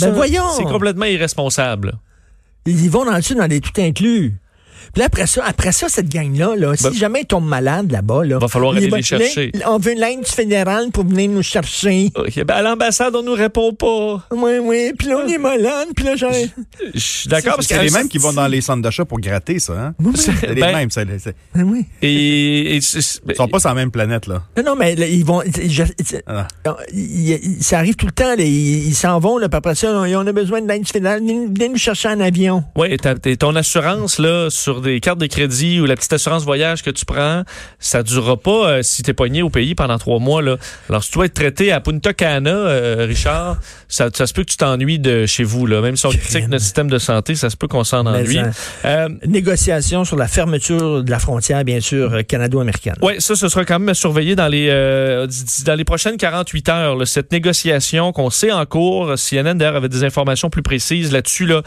ben 0.00 0.10
voyons. 0.12 0.50
C'est 0.56 0.64
complètement 0.64 1.06
irresponsable. 1.06 1.94
Ils 2.66 2.84
y 2.84 2.88
vont 2.88 3.04
dans 3.04 3.16
le 3.16 3.22
sud 3.22 3.38
dans 3.38 3.48
des 3.48 3.60
tout 3.60 3.78
inclus. 3.78 4.38
Puis 4.92 5.00
là, 5.00 5.06
après 5.06 5.26
ça, 5.26 5.42
après 5.44 5.72
ça, 5.72 5.88
cette 5.88 6.08
gang-là, 6.08 6.54
là, 6.56 6.76
si 6.76 6.84
ben, 6.84 6.92
jamais 6.92 7.20
ils 7.22 7.26
tombent 7.26 7.48
malades 7.48 7.90
là-bas, 7.90 8.24
là, 8.24 8.38
va 8.38 8.48
falloir 8.48 8.74
aller 8.74 8.88
les 8.88 9.02
chercher. 9.02 9.52
on 9.66 9.78
veut 9.78 9.94
l'aide 9.94 10.20
du 10.20 10.30
fédéral 10.30 10.90
pour 10.92 11.04
venir 11.04 11.30
nous 11.30 11.42
chercher. 11.42 12.10
ben 12.14 12.54
à 12.54 12.62
l'ambassade, 12.62 13.14
on 13.14 13.22
nous 13.22 13.34
répond 13.34 13.72
pas. 13.72 14.26
Oui, 14.32 14.52
oui. 14.62 14.92
Puis 14.98 15.08
là, 15.08 15.22
on 15.24 15.28
est 15.28 15.38
malade. 15.38 15.88
Puis 15.94 16.04
là, 16.04 16.16
j'ai... 16.16 16.50
Je 16.94 16.98
suis 16.98 17.28
d'accord. 17.28 17.56
Parce 17.56 17.66
qu'il 17.66 17.76
y 17.76 17.80
a 17.80 17.82
les 17.82 17.90
mêmes 17.90 18.08
qui 18.08 18.18
vont 18.18 18.32
dans 18.32 18.46
les 18.46 18.60
centres 18.60 18.82
d'achat 18.82 19.04
pour 19.04 19.20
gratter 19.20 19.58
ça. 19.58 19.72
Hein? 19.72 19.94
Oui, 20.00 20.12
C'est 20.14 20.54
les 20.54 20.60
ben, 20.60 20.74
mêmes. 20.74 20.90
C'est, 20.90 21.04
ben 21.54 21.64
oui. 21.64 21.86
Et, 22.02 22.76
ils 22.76 22.82
sont 22.82 23.48
pas 23.48 23.58
sur 23.58 23.68
la 23.68 23.74
même 23.74 23.90
planète, 23.90 24.26
là. 24.26 24.42
Non, 24.56 24.62
non, 24.64 24.76
mais 24.76 24.94
ils 24.94 25.24
vont... 25.24 25.42
Ah. 26.26 26.46
ça 27.60 27.78
arrive 27.78 27.96
tout 27.96 28.06
le 28.06 28.12
temps. 28.12 28.34
ils 28.38 28.94
s'en 28.94 29.18
vont. 29.18 29.38
Là, 29.38 29.48
puis 29.48 29.56
après 29.56 29.74
ça, 29.74 29.92
on 29.92 30.26
a 30.26 30.32
besoin 30.32 30.60
de 30.60 30.68
l'aide 30.68 30.82
du 30.82 30.90
fédéral. 30.92 31.22
Viens 31.22 31.68
nous 31.68 31.76
chercher 31.76 32.08
en 32.08 32.20
avion. 32.20 32.64
Oui, 32.76 32.96
et 33.24 33.36
ton 33.36 33.54
assurance, 33.56 34.18
là, 34.18 34.48
sur 34.50 34.69
des 34.78 35.00
cartes 35.00 35.18
de 35.18 35.26
crédit 35.26 35.80
ou 35.80 35.86
la 35.86 35.96
petite 35.96 36.12
assurance 36.12 36.44
voyage 36.44 36.82
que 36.82 36.90
tu 36.90 37.04
prends, 37.04 37.42
ça 37.80 38.04
durera 38.04 38.36
pas 38.36 38.70
euh, 38.70 38.82
si 38.82 39.02
tu 39.02 39.10
es 39.10 39.14
pogné 39.14 39.42
au 39.42 39.50
pays 39.50 39.74
pendant 39.74 39.98
trois 39.98 40.20
mois. 40.20 40.42
Là. 40.42 40.56
Alors, 40.88 41.02
si 41.02 41.10
tu 41.10 41.18
dois 41.18 41.26
être 41.26 41.34
traité 41.34 41.72
à 41.72 41.80
Punta 41.80 42.14
Cana, 42.14 42.50
euh, 42.50 43.06
Richard, 43.08 43.58
ça, 43.90 44.08
ça, 44.12 44.26
se 44.26 44.32
peut 44.32 44.44
que 44.44 44.50
tu 44.50 44.56
t'ennuies 44.56 44.98
de 44.98 45.26
chez 45.26 45.44
vous. 45.44 45.66
Là. 45.66 45.80
Même 45.80 45.96
si 45.96 46.06
on 46.06 46.10
critique 46.10 46.48
notre 46.48 46.64
système 46.64 46.88
de 46.88 46.98
santé, 46.98 47.34
ça 47.34 47.50
se 47.50 47.56
peut 47.56 47.68
qu'on 47.68 47.84
s'en 47.84 48.06
ennuie. 48.06 48.38
Euh, 48.84 49.08
Négociation 49.26 50.04
sur 50.04 50.16
la 50.16 50.28
fermeture 50.28 51.04
de 51.04 51.10
la 51.10 51.18
frontière, 51.18 51.64
bien 51.64 51.80
sûr, 51.80 52.26
canado-américaine. 52.26 52.94
Oui, 53.02 53.14
ça, 53.18 53.34
ce 53.36 53.48
sera 53.48 53.64
quand 53.64 53.78
même 53.78 53.88
à 53.90 53.94
surveiller 53.94 54.36
dans 54.36 54.48
les, 54.48 54.68
dans 55.64 55.74
les 55.74 55.84
prochaines 55.84 56.16
48 56.16 56.68
heures. 56.68 57.08
cette 57.08 57.32
négociation 57.32 58.12
qu'on 58.12 58.30
sait 58.30 58.52
en 58.52 58.64
cours, 58.66 59.14
CNN 59.16 59.54
d'ailleurs 59.54 59.76
avait 59.76 59.88
des 59.88 60.04
informations 60.04 60.50
plus 60.50 60.62
précises 60.62 61.12
là-dessus, 61.12 61.46
là, 61.46 61.62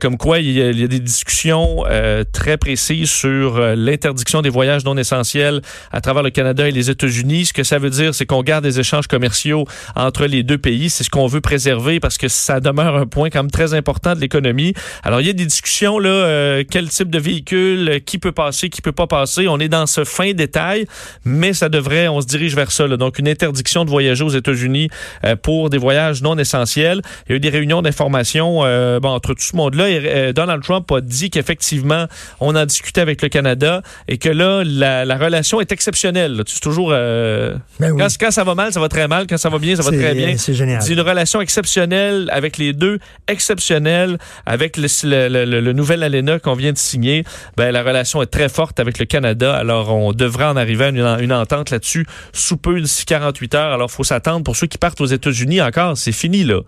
comme 0.00 0.16
quoi 0.16 0.38
il 0.38 0.52
y, 0.52 0.62
a, 0.62 0.70
il 0.70 0.80
y 0.80 0.84
a 0.84 0.88
des 0.88 1.00
discussions 1.00 1.84
très 2.32 2.56
précises 2.56 3.10
sur 3.10 3.56
euh, 3.56 3.74
l'interdiction 3.74 4.42
des 4.42 4.48
voyages 4.48 4.84
non 4.84 4.96
essentiels 4.96 5.62
à 5.90 6.00
travers 6.00 6.22
le 6.22 6.30
Canada 6.30 6.68
et 6.68 6.72
les 6.72 6.90
États-Unis. 6.90 7.46
Ce 7.46 7.52
que 7.52 7.64
ça 7.64 7.78
veut 7.78 7.90
dire, 7.90 8.14
c'est 8.14 8.26
qu'on 8.26 8.42
garde 8.42 8.64
des 8.64 8.80
échanges 8.80 9.06
commerciaux 9.06 9.64
entre 9.94 10.26
les 10.26 10.42
deux 10.42 10.58
pays. 10.58 10.90
C'est 10.90 11.04
ce 11.04 11.10
qu'on 11.10 11.26
veut 11.26 11.40
préserver 11.40 11.61
préserver 11.62 12.00
parce 12.00 12.18
que 12.18 12.26
ça 12.26 12.58
demeure 12.58 12.96
un 12.96 13.06
point 13.06 13.30
quand 13.30 13.42
même 13.42 13.50
très 13.50 13.72
important 13.72 14.14
de 14.16 14.20
l'économie. 14.20 14.74
Alors, 15.04 15.20
il 15.20 15.28
y 15.28 15.30
a 15.30 15.32
des 15.32 15.46
discussions, 15.46 16.00
là, 16.00 16.08
euh, 16.08 16.64
quel 16.68 16.88
type 16.88 17.08
de 17.08 17.20
véhicule, 17.20 18.00
qui 18.04 18.18
peut 18.18 18.32
passer, 18.32 18.68
qui 18.68 18.82
peut 18.82 18.92
pas 18.92 19.06
passer. 19.06 19.46
On 19.46 19.60
est 19.60 19.68
dans 19.68 19.86
ce 19.86 20.02
fin 20.02 20.32
détail, 20.32 20.86
mais 21.24 21.52
ça 21.52 21.68
devrait, 21.68 22.08
on 22.08 22.20
se 22.20 22.26
dirige 22.26 22.56
vers 22.56 22.72
ça. 22.72 22.88
Là. 22.88 22.96
Donc, 22.96 23.20
une 23.20 23.28
interdiction 23.28 23.84
de 23.84 23.90
voyager 23.90 24.24
aux 24.24 24.30
États-Unis 24.30 24.88
euh, 25.24 25.36
pour 25.36 25.70
des 25.70 25.78
voyages 25.78 26.20
non 26.20 26.36
essentiels. 26.36 27.00
Il 27.28 27.30
y 27.30 27.32
a 27.34 27.36
eu 27.36 27.40
des 27.40 27.48
réunions 27.48 27.80
d'information 27.80 28.62
euh, 28.64 28.98
bon, 28.98 29.10
entre 29.10 29.34
tout 29.34 29.42
ce 29.42 29.54
monde-là. 29.54 29.88
Et, 29.88 30.32
Donald 30.32 30.64
Trump 30.64 30.90
a 30.90 31.00
dit 31.00 31.30
qu'effectivement, 31.30 32.06
on 32.40 32.56
en 32.56 32.66
discutait 32.66 33.02
avec 33.02 33.22
le 33.22 33.28
Canada 33.28 33.82
et 34.08 34.18
que 34.18 34.28
là, 34.28 34.64
la, 34.64 35.04
la 35.04 35.16
relation 35.16 35.60
est 35.60 35.70
exceptionnelle. 35.70 36.42
C'est 36.46 36.60
toujours... 36.60 36.90
Ben 36.90 37.60
oui. 37.80 37.98
quand, 37.98 38.08
quand, 38.18 38.30
ça 38.32 38.42
va 38.42 38.54
mal, 38.54 38.72
ça 38.72 38.80
va 38.80 38.88
très 38.88 39.06
mal. 39.06 39.26
Quand 39.28 39.36
ça 39.36 39.48
va 39.48 39.58
bien, 39.58 39.76
ça 39.76 39.82
va 39.82 39.96
très 39.96 40.14
bien. 40.14 40.36
C'est 40.36 40.54
génial. 40.54 40.82
C'est 40.82 40.94
une 40.94 41.00
relation 41.00 41.40
exceptionnelle 41.40 41.51
avec 42.30 42.58
les 42.58 42.72
deux, 42.72 42.98
exceptionnelle 43.28 44.18
avec 44.46 44.76
le, 44.76 45.72
nouvel 45.72 46.02
ALENA 46.02 46.38
qu'on 46.38 46.54
vient 46.54 46.72
de 46.72 46.78
signer. 46.78 47.24
Ben, 47.56 47.70
la 47.70 47.82
relation 47.82 48.22
est 48.22 48.26
très 48.26 48.48
forte 48.48 48.80
avec 48.80 48.98
le 48.98 49.04
Canada. 49.04 49.54
Alors, 49.54 49.94
on 49.94 50.12
devrait 50.12 50.46
en 50.46 50.56
arriver 50.56 50.84
à 50.84 50.88
une, 50.88 51.16
une 51.20 51.32
entente 51.32 51.70
là-dessus 51.70 52.06
sous 52.32 52.56
peu, 52.56 52.80
d'ici 52.80 53.04
48 53.04 53.54
heures. 53.54 53.72
Alors, 53.72 53.90
faut 53.90 54.04
s'attendre 54.04 54.44
pour 54.44 54.56
ceux 54.56 54.66
qui 54.66 54.78
partent 54.78 55.00
aux 55.00 55.06
États-Unis 55.06 55.60
encore. 55.60 55.96
C'est 55.96 56.12
fini, 56.12 56.44
là 56.44 56.60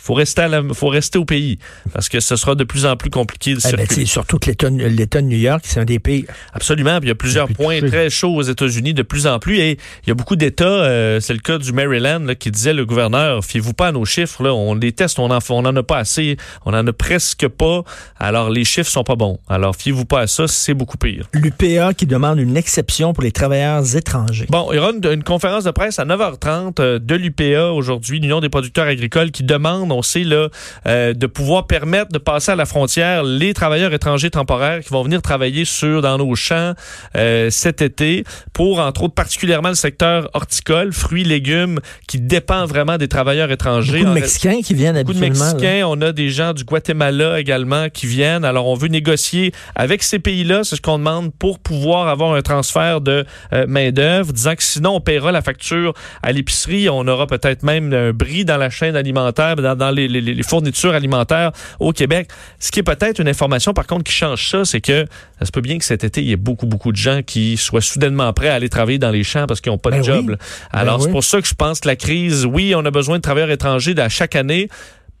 faut 0.00 0.14
rester, 0.14 0.42
à 0.42 0.62
faut 0.72 0.88
rester 0.88 1.18
au 1.18 1.24
pays 1.24 1.58
parce 1.92 2.08
que 2.08 2.20
ce 2.20 2.36
sera 2.36 2.54
de 2.54 2.64
plus 2.64 2.86
en 2.86 2.96
plus 2.96 3.10
compliqué 3.10 3.54
de 3.54 3.60
eh 3.64 3.72
ben, 3.72 3.78
circuler. 3.78 4.06
surtout 4.06 4.38
que 4.38 4.50
l'État 4.66 5.20
de 5.20 5.26
New 5.26 5.38
York, 5.38 5.62
c'est 5.64 5.80
un 5.80 5.84
des 5.84 5.98
pays. 5.98 6.26
Absolument. 6.54 6.98
Puis 6.98 7.06
il 7.06 7.08
y 7.08 7.12
a 7.12 7.16
plusieurs 7.16 7.48
points 7.48 7.80
très 7.80 8.10
chauds 8.10 8.34
aux 8.34 8.42
États-Unis 8.42 8.94
de 8.94 9.02
plus 9.02 9.26
en 9.26 9.38
plus. 9.38 9.58
Et 9.58 9.72
il 10.04 10.08
y 10.08 10.10
a 10.10 10.14
beaucoup 10.14 10.36
d'États, 10.36 10.64
euh, 10.64 11.20
c'est 11.20 11.34
le 11.34 11.40
cas 11.40 11.58
du 11.58 11.72
Maryland, 11.72 12.20
là, 12.20 12.34
qui 12.34 12.50
disait 12.50 12.72
le 12.72 12.86
gouverneur, 12.86 13.44
fiez-vous 13.44 13.74
pas 13.74 13.88
à 13.88 13.92
nos 13.92 14.04
chiffres. 14.04 14.42
Là, 14.42 14.54
on 14.54 14.74
les 14.74 14.92
teste, 14.92 15.18
on 15.18 15.30
en, 15.30 15.38
on 15.50 15.64
en 15.64 15.76
a 15.76 15.82
pas 15.82 15.98
assez, 15.98 16.36
on 16.64 16.72
en 16.72 16.86
a 16.86 16.92
presque 16.92 17.46
pas. 17.48 17.82
Alors 18.18 18.50
les 18.50 18.64
chiffres 18.64 18.90
sont 18.90 19.04
pas 19.04 19.16
bons. 19.16 19.38
Alors 19.48 19.76
fiez-vous 19.76 20.06
pas 20.06 20.20
à 20.20 20.26
ça, 20.26 20.48
c'est 20.48 20.74
beaucoup 20.74 20.96
pire. 20.96 21.26
L'UPA 21.32 21.94
qui 21.94 22.06
demande 22.06 22.38
une 22.38 22.56
exception 22.56 23.12
pour 23.12 23.22
les 23.22 23.32
travailleurs 23.32 23.96
étrangers. 23.96 24.46
Bon, 24.48 24.68
il 24.72 24.76
y 24.76 24.78
aura 24.78 24.92
une, 24.92 25.04
une 25.12 25.24
conférence 25.24 25.64
de 25.64 25.70
presse 25.70 25.98
à 25.98 26.04
9h30 26.04 26.74
euh, 26.80 26.98
de 26.98 27.14
l'UPA 27.14 27.72
aujourd'hui, 27.72 28.20
l'Union 28.20 28.40
des 28.40 28.48
producteurs 28.48 28.86
agricoles, 28.86 29.30
qui 29.30 29.42
demande 29.42 29.89
on 29.90 30.02
sait, 30.02 30.24
là, 30.24 30.48
euh, 30.86 31.14
de 31.14 31.26
pouvoir 31.26 31.66
permettre 31.66 32.12
de 32.12 32.18
passer 32.18 32.52
à 32.52 32.56
la 32.56 32.66
frontière 32.66 33.22
les 33.22 33.54
travailleurs 33.54 33.92
étrangers 33.92 34.30
temporaires 34.30 34.80
qui 34.80 34.90
vont 34.90 35.02
venir 35.02 35.22
travailler 35.22 35.64
sur 35.64 36.02
dans 36.02 36.18
nos 36.18 36.34
champs 36.34 36.74
euh, 37.16 37.50
cet 37.50 37.82
été 37.82 38.24
pour, 38.52 38.80
entre 38.80 39.04
autres, 39.04 39.14
particulièrement 39.14 39.70
le 39.70 39.74
secteur 39.74 40.30
horticole, 40.34 40.92
fruits, 40.92 41.24
légumes, 41.24 41.78
qui 42.06 42.20
dépend 42.20 42.66
vraiment 42.66 42.98
des 42.98 43.08
travailleurs 43.08 43.50
étrangers. 43.50 43.98
Beaucoup 43.98 44.10
de 44.10 44.20
Mexicains 44.20 44.60
qui 44.62 44.74
viennent 44.74 45.00
Beaucoup 45.02 45.14
de 45.14 45.20
Mexicains. 45.20 45.84
On 45.86 46.00
a 46.00 46.12
des 46.12 46.30
gens 46.30 46.52
du 46.52 46.64
Guatemala 46.64 47.40
également 47.40 47.88
qui 47.88 48.06
viennent. 48.06 48.44
Alors, 48.44 48.66
on 48.66 48.74
veut 48.74 48.88
négocier 48.88 49.52
avec 49.74 50.02
ces 50.02 50.18
pays-là. 50.18 50.64
C'est 50.64 50.76
ce 50.76 50.80
qu'on 50.80 50.98
demande 50.98 51.32
pour 51.34 51.58
pouvoir 51.58 52.08
avoir 52.08 52.34
un 52.34 52.42
transfert 52.42 53.00
de 53.00 53.24
euh, 53.52 53.66
main-d'œuvre, 53.66 54.32
disant 54.32 54.54
que 54.54 54.62
sinon, 54.62 54.96
on 54.96 55.00
paiera 55.00 55.32
la 55.32 55.42
facture 55.42 55.94
à 56.22 56.32
l'épicerie. 56.32 56.88
On 56.88 57.06
aura 57.06 57.26
peut-être 57.26 57.62
même 57.62 57.92
un 57.92 58.12
bris 58.12 58.44
dans 58.44 58.56
la 58.56 58.70
chaîne 58.70 58.96
alimentaire, 58.96 59.56
dans, 59.56 59.79
dans 59.80 59.90
les, 59.90 60.06
les, 60.06 60.20
les, 60.20 60.42
fournitures 60.42 60.94
alimentaires 60.94 61.50
au 61.80 61.92
Québec. 61.92 62.28
Ce 62.60 62.70
qui 62.70 62.78
est 62.78 62.84
peut-être 62.84 63.18
une 63.18 63.28
information, 63.28 63.72
par 63.72 63.86
contre, 63.86 64.04
qui 64.04 64.12
change 64.12 64.48
ça, 64.48 64.64
c'est 64.64 64.80
que 64.80 65.06
ça 65.40 65.46
se 65.46 65.50
peut 65.50 65.60
bien 65.60 65.78
que 65.78 65.84
cet 65.84 66.04
été, 66.04 66.20
il 66.22 66.28
y 66.28 66.32
ait 66.32 66.36
beaucoup, 66.36 66.66
beaucoup 66.66 66.92
de 66.92 66.96
gens 66.96 67.22
qui 67.26 67.56
soient 67.56 67.80
soudainement 67.80 68.32
prêts 68.32 68.48
à 68.48 68.54
aller 68.54 68.68
travailler 68.68 68.98
dans 68.98 69.10
les 69.10 69.24
champs 69.24 69.46
parce 69.46 69.60
qu'ils 69.60 69.72
n'ont 69.72 69.78
pas 69.78 69.90
de 69.90 69.96
ben 69.96 70.04
job. 70.04 70.24
Oui. 70.28 70.36
Alors, 70.70 70.98
ben 70.98 71.02
c'est 71.02 71.06
oui. 71.08 71.12
pour 71.12 71.24
ça 71.24 71.40
que 71.40 71.48
je 71.48 71.54
pense 71.54 71.80
que 71.80 71.88
la 71.88 71.96
crise, 71.96 72.44
oui, 72.44 72.74
on 72.76 72.84
a 72.84 72.90
besoin 72.90 73.16
de 73.16 73.22
travailleurs 73.22 73.50
étrangers 73.50 73.98
à 73.98 74.08
chaque 74.08 74.36
année, 74.36 74.68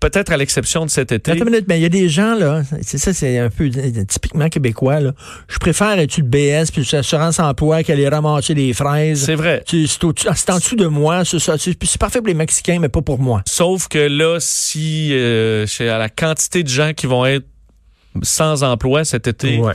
peut-être 0.00 0.32
à 0.32 0.36
l'exception 0.36 0.84
de 0.84 0.90
cet 0.90 1.12
été. 1.12 1.30
Attends 1.30 1.44
une 1.44 1.50
minute, 1.50 1.66
mais 1.68 1.78
il 1.78 1.82
y 1.82 1.86
a 1.86 1.90
des 1.90 2.08
gens, 2.08 2.34
là, 2.34 2.62
c'est 2.82 2.98
ça, 2.98 3.12
c'est 3.12 3.38
un 3.38 3.50
peu 3.50 3.70
typiquement 4.08 4.48
québécois, 4.48 5.00
là. 5.00 5.12
Je 5.48 5.58
préfère 5.58 5.98
être 5.98 6.16
le 6.16 6.24
BS 6.24 6.70
puis 6.72 6.88
l'assurance 6.92 7.38
emploi 7.38 7.82
qu'aller 7.82 8.08
ramasser 8.08 8.54
les 8.54 8.72
fraises. 8.72 9.24
C'est 9.24 9.34
vrai. 9.34 9.62
C'est 9.66 10.50
en 10.50 10.58
dessous 10.58 10.76
de 10.76 10.86
moi, 10.86 11.24
c'est 11.24 11.38
ça. 11.38 11.56
C'est 11.58 11.98
parfait 11.98 12.18
pour 12.18 12.28
les 12.28 12.34
Mexicains, 12.34 12.78
mais 12.80 12.88
pas 12.88 13.02
pour 13.02 13.18
moi. 13.18 13.42
Sauf 13.46 13.88
que 13.88 13.98
là, 13.98 14.38
si 14.40 15.10
euh, 15.12 15.66
à 15.80 15.98
la 15.98 16.08
quantité 16.08 16.62
de 16.62 16.68
gens 16.68 16.92
qui 16.94 17.06
vont 17.06 17.26
être 17.26 17.46
sans 18.22 18.64
emploi 18.64 19.04
cet 19.04 19.28
été, 19.28 19.58
ouais. 19.58 19.74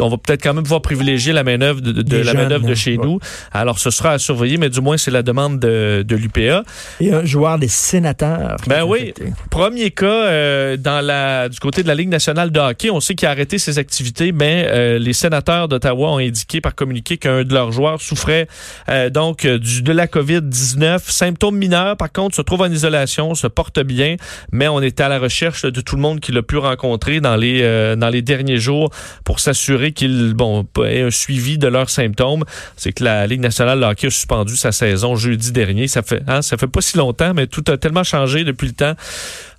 On 0.00 0.08
va 0.08 0.16
peut-être 0.16 0.42
quand 0.42 0.54
même 0.54 0.62
pouvoir 0.62 0.82
privilégier 0.82 1.32
la 1.32 1.44
main-d'œuvre 1.44 1.80
de, 1.80 1.92
de 1.92 2.16
la 2.18 2.34
main-d'œuvre 2.34 2.66
de 2.66 2.74
chez 2.74 2.96
ouais. 2.96 3.04
nous. 3.04 3.18
Alors, 3.52 3.78
ce 3.78 3.90
sera 3.90 4.12
à 4.12 4.18
surveiller, 4.18 4.58
mais 4.58 4.68
du 4.68 4.80
moins, 4.80 4.96
c'est 4.96 5.10
la 5.10 5.22
demande 5.22 5.58
de, 5.58 6.04
de 6.06 6.16
l'UPA. 6.16 6.62
Et 7.00 7.12
un 7.12 7.24
joueur 7.24 7.58
des 7.58 7.68
sénateurs. 7.68 8.56
Ben 8.66 8.84
oui. 8.84 9.14
Premier 9.50 9.90
cas 9.90 10.06
euh, 10.06 10.76
dans 10.76 11.04
la 11.04 11.48
du 11.48 11.58
côté 11.60 11.82
de 11.82 11.88
la 11.88 11.94
Ligue 11.94 12.08
nationale 12.08 12.50
de 12.50 12.60
hockey. 12.60 12.90
On 12.90 13.00
sait 13.00 13.14
qu'il 13.14 13.28
a 13.28 13.30
arrêté 13.30 13.58
ses 13.58 13.78
activités, 13.78 14.32
mais 14.32 14.66
euh, 14.68 14.98
les 14.98 15.12
sénateurs 15.12 15.68
d'Ottawa 15.68 16.12
ont 16.12 16.18
indiqué 16.18 16.60
par 16.60 16.74
communiqué 16.74 17.16
qu'un 17.16 17.44
de 17.44 17.52
leurs 17.52 17.72
joueurs 17.72 18.00
souffrait 18.00 18.48
euh, 18.88 19.10
donc 19.10 19.46
du, 19.46 19.82
de 19.82 19.92
la 19.92 20.06
COVID-19. 20.06 21.10
Symptômes 21.10 21.56
mineurs, 21.56 21.96
par 21.96 22.12
contre, 22.12 22.36
se 22.36 22.42
trouve 22.42 22.62
en 22.62 22.70
isolation, 22.70 23.34
se 23.34 23.46
porte 23.46 23.80
bien, 23.80 24.16
mais 24.52 24.68
on 24.68 24.80
était 24.80 25.02
à 25.02 25.08
la 25.08 25.18
recherche 25.18 25.64
de 25.64 25.80
tout 25.80 25.96
le 25.96 26.02
monde 26.02 26.20
qu'il 26.20 26.36
a 26.36 26.42
pu 26.42 26.56
rencontrer 26.56 27.20
dans 27.20 27.36
les 27.36 27.60
euh, 27.62 27.96
dans 27.96 28.08
les 28.08 28.22
derniers 28.22 28.58
jours 28.58 28.90
pour 29.24 29.40
s'assurer 29.40 29.85
qu'ils 29.92 30.34
bon 30.34 30.66
aient 30.84 31.02
un 31.02 31.10
suivi 31.10 31.58
de 31.58 31.68
leurs 31.68 31.90
symptômes. 31.90 32.44
C'est 32.76 32.92
que 32.92 33.04
la 33.04 33.26
Ligue 33.26 33.40
nationale 33.40 33.80
de 33.80 33.84
hockey 33.84 34.06
a 34.06 34.10
suspendu 34.10 34.56
sa 34.56 34.72
saison 34.72 35.16
jeudi 35.16 35.52
dernier. 35.52 35.88
Ça 35.88 36.02
fait 36.02 36.22
hein, 36.26 36.42
ça 36.42 36.56
fait 36.56 36.66
pas 36.66 36.80
si 36.80 36.96
longtemps, 36.96 37.32
mais 37.34 37.46
tout 37.46 37.64
a 37.68 37.76
tellement 37.76 38.04
changé 38.04 38.44
depuis 38.44 38.68
le 38.68 38.74
temps 38.74 38.94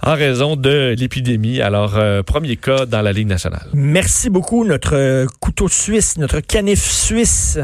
en 0.04 0.14
raison 0.14 0.56
de 0.56 0.96
l'épidémie. 0.98 1.62
Alors 1.62 1.98
euh, 1.98 2.24
premier 2.24 2.56
cas 2.58 2.86
dans 2.86 3.02
la 3.02 3.14
Ligue 3.14 3.28
nationale. 3.28 3.68
Merci 3.74 4.30
beaucoup 4.30 4.66
notre 4.66 5.26
couteau 5.40 5.68
suisse, 5.68 6.18
notre 6.18 6.40
canif 6.40 6.84
suisse. 6.84 7.60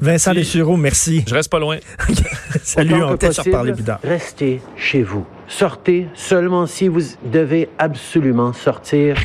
Vincent 0.00 0.32
Dessureau, 0.32 0.76
merci. 0.76 1.24
Je 1.26 1.34
reste 1.34 1.50
pas 1.50 1.58
loin. 1.58 1.78
Salut, 2.62 3.02
on 3.02 3.16
peut-être 3.16 3.32
se 3.32 3.40
reparler 3.40 3.72
plus 3.72 3.84
tard. 3.84 3.98
Restez 4.04 4.60
chez 4.76 5.02
vous. 5.02 5.26
Sortez 5.48 6.06
seulement 6.14 6.66
si 6.66 6.88
vous 6.88 7.00
devez 7.24 7.68
absolument 7.78 8.52
sortir. 8.52 9.16